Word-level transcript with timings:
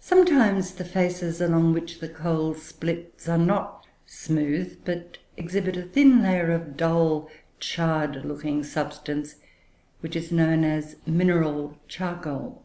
Sometimes 0.00 0.74
the 0.74 0.84
faces 0.84 1.40
along 1.40 1.74
which 1.74 2.00
the 2.00 2.08
coal 2.08 2.54
splits 2.54 3.28
are 3.28 3.38
not 3.38 3.86
smooth, 4.04 4.80
but 4.84 5.18
exhibit 5.36 5.76
a 5.76 5.84
thin 5.84 6.24
layer 6.24 6.50
of 6.50 6.76
dull, 6.76 7.30
charred 7.60 8.24
looking 8.24 8.64
substance, 8.64 9.36
which 10.00 10.16
is 10.16 10.32
known 10.32 10.64
as 10.64 10.96
"mineral 11.06 11.78
charcoal." 11.86 12.64